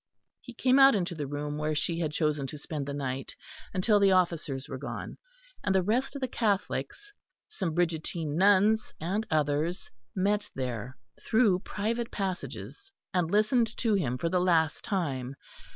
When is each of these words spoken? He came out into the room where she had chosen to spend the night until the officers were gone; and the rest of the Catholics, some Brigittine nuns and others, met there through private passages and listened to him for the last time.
He 0.41 0.55
came 0.55 0.79
out 0.79 0.95
into 0.95 1.13
the 1.13 1.27
room 1.27 1.59
where 1.59 1.75
she 1.75 1.99
had 1.99 2.11
chosen 2.11 2.47
to 2.47 2.57
spend 2.57 2.87
the 2.87 2.91
night 2.95 3.35
until 3.71 3.99
the 3.99 4.11
officers 4.13 4.67
were 4.67 4.79
gone; 4.79 5.19
and 5.63 5.75
the 5.75 5.83
rest 5.83 6.15
of 6.15 6.21
the 6.21 6.27
Catholics, 6.27 7.13
some 7.47 7.75
Brigittine 7.75 8.35
nuns 8.35 8.91
and 8.99 9.27
others, 9.29 9.91
met 10.15 10.49
there 10.55 10.97
through 11.23 11.59
private 11.59 12.09
passages 12.09 12.91
and 13.13 13.29
listened 13.29 13.77
to 13.77 13.93
him 13.93 14.17
for 14.17 14.27
the 14.29 14.41
last 14.41 14.83
time. 14.83 15.35